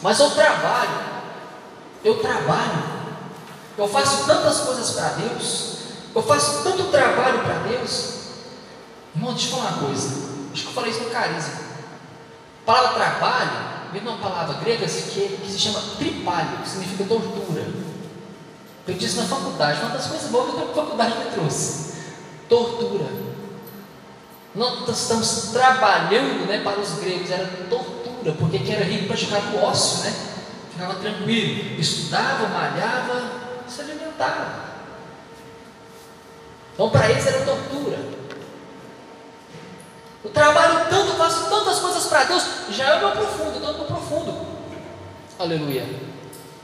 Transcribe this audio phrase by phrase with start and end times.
[0.00, 1.00] Mas eu trabalho,
[2.04, 2.84] eu trabalho,
[3.76, 5.76] eu faço tantas coisas para Deus,
[6.14, 8.22] eu faço tanto trabalho para Deus.
[9.14, 10.08] Irmão, deixa eu falar uma coisa,
[10.52, 11.54] acho que eu falei isso no carisma.
[12.62, 17.04] A palavra trabalho vem de uma palavra grega que, que se chama tripalho, que significa
[17.04, 17.66] tortura.
[18.86, 21.92] Eu disse na faculdade, uma das coisas boas que a faculdade me trouxe.
[22.48, 23.31] Tortura.
[24.54, 29.64] Nós estamos trabalhando né, para os gregos, era tortura, porque quem era rico praticava o
[29.64, 30.14] ócio, né?
[30.70, 33.30] Ficava tranquilo, estudava, malhava,
[33.66, 34.72] se alimentava.
[36.74, 37.98] Então para eles era tortura.
[40.22, 43.84] Eu trabalho tanto, faço tantas coisas para Deus, já é o meu profundo, estou no
[43.84, 44.46] profundo.
[45.38, 45.86] Aleluia.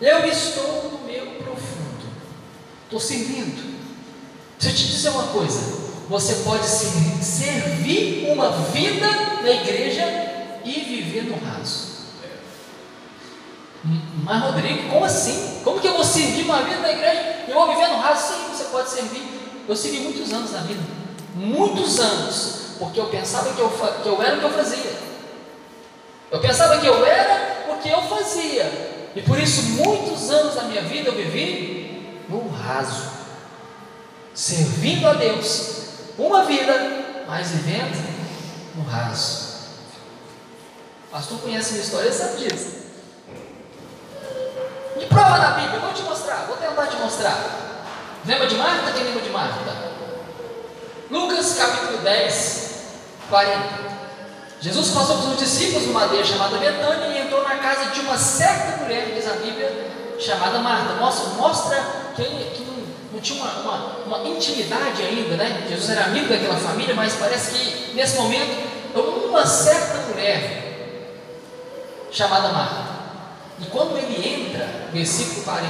[0.00, 2.08] Eu estou no meu profundo.
[2.84, 3.80] Estou servindo.
[4.58, 5.79] Deixa eu te dizer uma coisa.
[6.10, 9.06] Você pode servir uma vida
[9.42, 10.04] na igreja
[10.64, 11.90] e viver no raso.
[14.24, 15.60] Mas Rodrigo, como assim?
[15.62, 18.34] Como que eu vou servir uma vida na igreja e vou viver no raso?
[18.34, 19.22] Sim, você pode servir.
[19.68, 20.82] Eu servi muitos anos na vida.
[21.36, 24.92] Muitos anos porque eu pensava que eu, que eu era o que eu fazia.
[26.32, 29.10] Eu pensava que eu era o que eu fazia.
[29.14, 33.10] E por isso, muitos anos da minha vida eu vivi no raso,
[34.34, 35.79] servindo a Deus.
[36.20, 36.74] Uma vida,
[37.26, 37.96] mas vivendo
[38.74, 39.48] no raso.
[41.10, 42.80] Pastor conhece minha história, sabe disso.
[44.98, 47.38] De prova na Bíblia, vou te mostrar, vou tentar te mostrar.
[48.26, 48.92] Lembra de Marta?
[48.92, 49.60] Quem lembra de Marta?
[51.10, 52.70] Lucas capítulo 10,
[53.30, 53.90] 40.
[54.60, 58.18] Jesus passou com os discípulos numa aldeia chamada Betânia e entrou na casa de uma
[58.18, 60.96] certa mulher, diz a Bíblia, chamada Marta.
[60.96, 61.82] Mostra, mostra
[62.14, 62.70] que, que
[63.20, 65.66] não, tinha uma, uma, uma, intimidade ainda, né?
[65.68, 68.70] Jesus era amigo daquela família, mas parece que nesse momento,
[69.28, 71.20] uma certa mulher
[72.10, 72.90] chamada Marta.
[73.60, 75.68] E quando ele entra, versículo 40,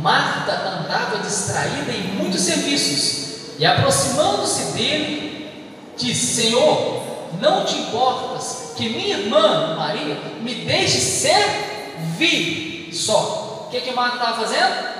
[0.00, 7.02] Marta andava distraída em muitos serviços, e aproximando-se dele, disse: Senhor,
[7.40, 13.66] não te importas que minha irmã Maria me deixe servir só.
[13.66, 14.97] O que, que Marta estava fazendo?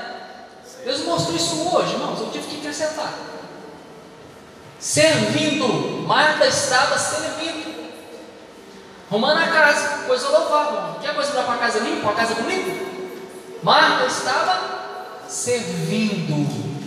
[0.88, 2.18] Deus mostrou isso hoje, irmãos.
[2.18, 3.12] Eu tive que acrescentar.
[4.80, 7.92] Servindo, Marta estava servindo.
[9.10, 10.98] Arrumando a casa, coisa louvável.
[11.02, 12.86] Quer coisa para a casa limpa, para a casa bonita?
[13.62, 16.78] Marta estava servindo.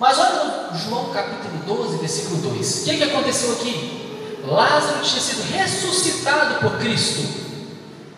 [0.00, 2.80] Mas olha João capítulo 12, versículo 2.
[2.80, 4.40] O que, que aconteceu aqui?
[4.44, 7.22] Lázaro tinha sido ressuscitado por Cristo.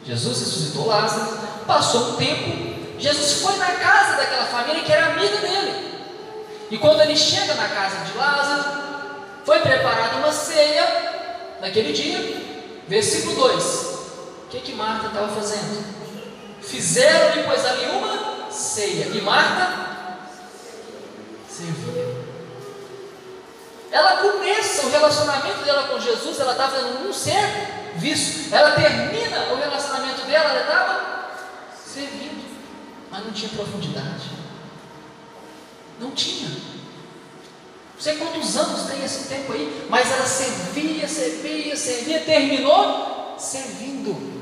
[0.02, 5.36] Jesus ressuscitou Lázaro, passou um tempo, Jesus foi na casa daquela família que era amiga
[5.38, 5.94] dele.
[6.70, 8.84] E quando ele chega na casa de Lázaro,
[9.44, 10.86] foi preparada uma ceia
[11.60, 12.42] naquele dia.
[12.88, 13.64] Versículo 2.
[13.64, 15.84] O que, que Marta estava fazendo?
[16.62, 19.06] Fizeram depois ali uma ceia.
[19.06, 19.84] E Marta
[21.48, 22.24] servia.
[23.90, 28.52] Ela começa o relacionamento dela com Jesus, ela estava fazendo um serviço.
[28.52, 31.14] Ela termina o relacionamento dela, ela estava
[31.86, 32.33] servindo,
[33.14, 34.28] mas não tinha profundidade.
[36.00, 36.48] Não tinha.
[36.48, 44.34] Não sei quantos anos tem esse tempo aí, mas ela servia, servia, servia, terminou servindo.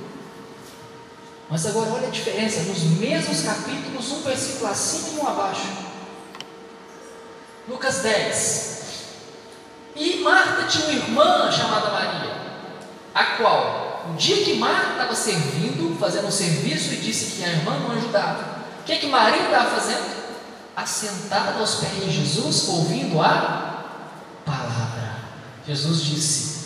[1.50, 5.68] Mas agora olha a diferença, nos mesmos capítulos, um versículo acima e um abaixo.
[7.68, 8.72] Lucas 10.
[9.96, 12.34] E Marta tinha uma irmã chamada Maria,
[13.14, 17.48] a qual, um dia que Marta estava servindo, fazendo um serviço e disse que a
[17.48, 20.10] irmã não ajudava, o que, que Maria estava fazendo?
[20.74, 23.84] Assentada aos pés de Jesus, ouvindo a
[24.44, 25.18] palavra.
[25.64, 26.58] Jesus disse: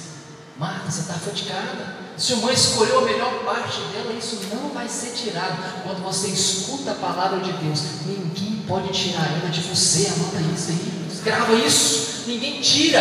[0.56, 1.94] Marta, você está fatigada.
[2.16, 5.82] Se a mãe escolheu a melhor parte dela, isso não vai ser tirado.
[5.82, 10.06] Quando você escuta a palavra de Deus, ninguém pode tirar ela de você.
[10.06, 12.24] Anota isso aí, grava isso.
[12.26, 13.00] Ninguém tira.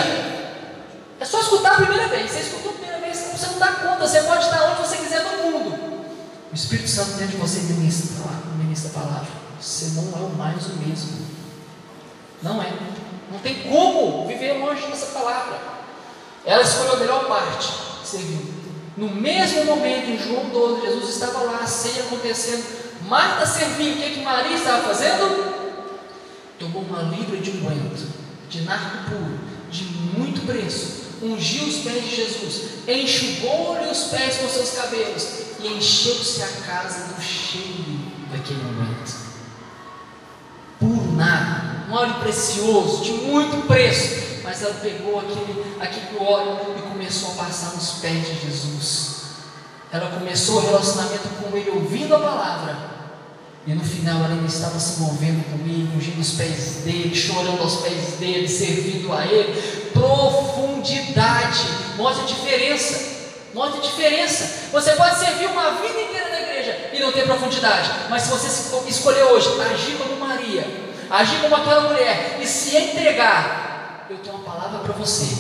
[1.18, 2.30] É só escutar a primeira vez.
[2.30, 4.06] Você escutou a primeira vez, você não dá conta.
[4.06, 5.96] Você pode estar onde você quiser no mundo.
[6.52, 9.46] O Espírito Santo dentro de você ministra, ministra a palavra.
[9.60, 11.26] Você não é mais o mesmo.
[12.42, 12.74] Não é.
[13.32, 15.60] Não tem como viver longe dessa palavra.
[16.46, 17.74] Ela escolheu a melhor parte,
[18.04, 18.54] serviu.
[18.98, 22.64] No mesmo momento, em João 12, Jesus estava lá, a ceia acontecendo.
[23.08, 23.94] Marta serviu.
[23.94, 25.54] O que, é que Maria estava fazendo?
[26.60, 28.08] Tomou uma libra de unguento,
[28.50, 29.40] de narco puro,
[29.70, 29.84] de
[30.18, 35.28] muito preço, ungiu os pés de Jesus, enxugou-lhe os pés com seus cabelos
[35.60, 38.05] e encheu-se a casa do cheiro
[38.36, 39.26] daquele unguento.
[40.80, 44.26] Puro narco, um óleo precioso, de muito preço.
[44.44, 49.16] Mas ela pegou aquele, aquele óleo e começou a passar nos pés de Jesus.
[49.92, 52.96] Ela começou o relacionamento com ele, ouvindo a palavra.
[53.66, 57.62] E no final ela ainda estava se envolvendo com ele, ungindo os pés dele, chorando
[57.62, 59.90] aos pés dele, servindo a ele.
[59.92, 61.68] Profundidade.
[61.98, 63.16] Mostra a diferença.
[63.52, 64.70] Mostra a diferença.
[64.72, 66.35] Você pode servir uma vida inteira
[66.66, 67.92] igreja e não ter profundidade.
[68.10, 68.48] Mas se você
[68.88, 70.66] escolher hoje agir como Maria,
[71.10, 75.36] agir como aquela mulher e se entregar, eu tenho uma palavra para você: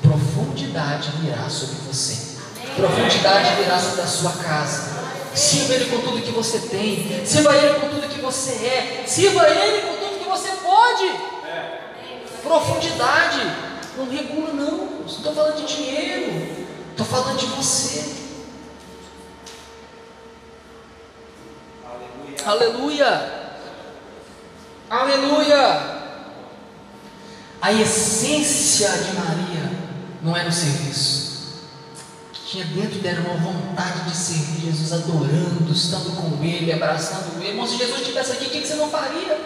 [0.00, 2.30] profundidade virá sobre você.
[2.76, 5.00] Profundidade virá sobre a sua casa.
[5.34, 7.24] Sirva Ele com tudo que você tem.
[7.24, 9.04] Sirva Ele com tudo que você é.
[9.06, 11.12] Sirva Ele com tudo que você pode.
[12.42, 13.40] Profundidade.
[13.96, 15.00] Não regula, não.
[15.00, 16.66] Não estou falando de dinheiro.
[16.92, 18.29] Estou falando de você.
[22.50, 23.40] Aleluia.
[24.88, 26.00] Aleluia.
[27.62, 29.70] A essência de Maria
[30.22, 31.30] não era o serviço
[32.50, 37.50] tinha dentro dela uma vontade de servir Jesus, adorando, estando com Ele, abraçando Ele.
[37.50, 39.38] Irmão, se Jesus estivesse aqui, o que você não faria?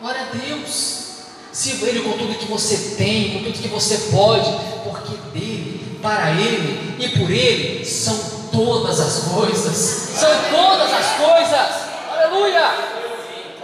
[0.00, 1.06] Glória a Deus.
[1.50, 4.48] Sirva Ele com tudo que você tem, com tudo que você pode,
[4.84, 8.16] porque dele, para Ele e por Ele são
[8.52, 9.74] todas as coisas.
[9.74, 11.68] São todas as coisas.
[12.12, 12.96] Aleluia!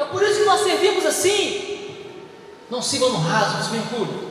[0.00, 1.70] É por isso que nós servimos assim.
[2.70, 4.28] Não sigam no raso, mas mergulhe.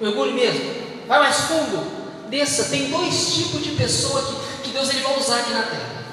[0.00, 1.06] Mergulhe mesmo.
[1.06, 1.96] Vai mais fundo
[2.28, 2.64] desça.
[2.64, 6.04] Tem dois tipos de pessoa que, que Deus ele vai usar aqui na terra.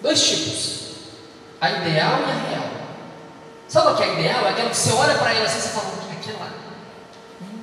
[0.00, 0.82] Dois tipos.
[1.60, 2.70] A ideal e a real.
[3.68, 4.44] Sabe o que é ideal?
[4.46, 6.50] É aquela que você olha para ela assim e fala, aquele lá.
[7.40, 7.62] Hum,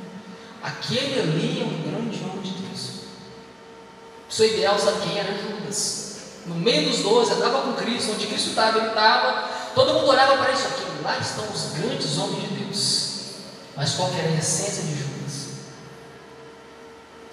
[0.63, 2.89] aquele ali é um grande homem de Deus.
[4.27, 5.33] Pessoa ideal, sabe quem era?
[5.33, 6.09] Judas.
[6.45, 9.49] No meio dos doze, andava com Cristo, onde Cristo estava, ele estava.
[9.75, 10.88] Todo mundo olhava para isso aqui.
[11.03, 13.09] Lá estão os grandes homens de Deus.
[13.75, 15.19] Mas qual era a essência de Judas?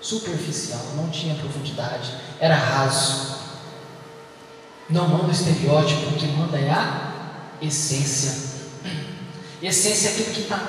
[0.06, 3.36] superficial, não tinha profundidade, era raso.
[4.88, 7.12] Não manda o estereótipo, o que manda é a
[7.60, 8.54] essência.
[9.60, 10.60] Essência é aquilo que está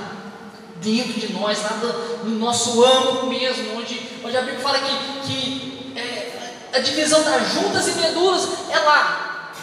[0.82, 1.88] dentro de nós, nada
[2.24, 7.54] no nosso âmago mesmo, onde, onde a Bíblia fala que, que é, a divisão das
[7.54, 9.54] juntas e medulas é lá.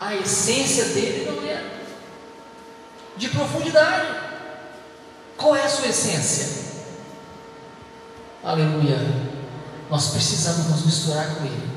[0.00, 1.79] A essência dele não é
[3.16, 4.08] de profundidade.
[5.36, 6.60] Qual é a sua essência?
[8.42, 8.98] Aleluia.
[9.90, 11.70] Nós precisamos nos misturar com Ele.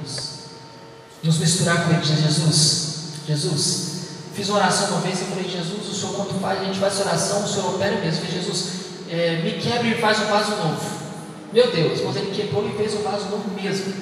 [1.24, 2.03] Nos misturar com Ele.
[2.03, 2.94] Jesus,
[3.25, 3.91] Jesus,
[4.33, 6.94] fiz uma oração uma vez e falei, Jesus, o Senhor quando faz, a gente faz
[6.94, 8.25] essa oração, o Senhor opera mesmo.
[8.25, 8.65] Falei, Jesus,
[9.09, 11.03] é, me quebre e faz um vaso novo.
[11.51, 13.94] Meu Deus, mas Ele quebrou e fez um vaso novo mesmo.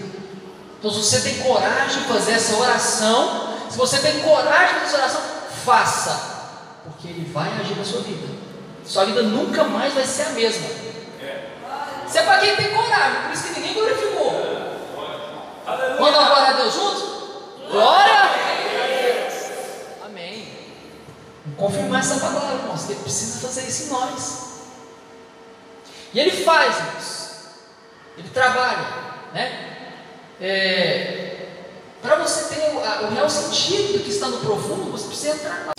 [0.79, 4.95] Então, se você tem coragem de fazer essa oração, se você tem coragem de fazer
[4.95, 5.21] essa oração,
[5.63, 6.30] faça,
[6.83, 8.27] porque Ele vai agir na sua vida.
[8.85, 10.67] Sua vida nunca mais vai ser a mesma.
[12.07, 14.33] Isso é para quem tem coragem, por isso que ninguém glorificou.
[15.65, 17.69] Manda uma glória a Deus junto?
[17.71, 18.31] Glória!
[20.05, 20.47] Amém.
[21.55, 24.51] Confirmar essa palavra, irmãos, ele precisa fazer isso em nós.
[26.13, 27.31] E ele faz isso.
[28.17, 28.85] Ele trabalha,
[29.33, 29.69] né?
[30.41, 31.47] É,
[32.01, 35.71] para você ter o, o real sentido do que está no profundo, você precisa entrar